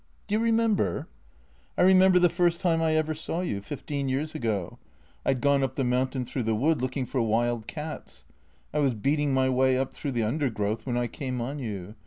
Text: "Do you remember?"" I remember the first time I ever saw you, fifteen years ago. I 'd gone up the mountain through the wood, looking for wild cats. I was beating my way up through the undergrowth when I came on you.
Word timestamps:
"Do 0.27 0.33
you 0.33 0.39
remember?"" 0.39 1.05
I 1.77 1.83
remember 1.83 2.17
the 2.17 2.27
first 2.27 2.59
time 2.59 2.81
I 2.81 2.93
ever 2.95 3.13
saw 3.13 3.41
you, 3.41 3.61
fifteen 3.61 4.09
years 4.09 4.33
ago. 4.33 4.79
I 5.23 5.35
'd 5.35 5.41
gone 5.41 5.61
up 5.61 5.75
the 5.75 5.83
mountain 5.83 6.25
through 6.25 6.41
the 6.41 6.55
wood, 6.55 6.81
looking 6.81 7.05
for 7.05 7.21
wild 7.21 7.67
cats. 7.67 8.25
I 8.73 8.79
was 8.79 8.95
beating 8.95 9.31
my 9.31 9.47
way 9.47 9.77
up 9.77 9.93
through 9.93 10.13
the 10.13 10.23
undergrowth 10.23 10.87
when 10.87 10.97
I 10.97 11.05
came 11.05 11.39
on 11.39 11.59
you. 11.59 11.93